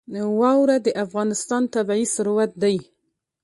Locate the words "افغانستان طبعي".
1.05-2.05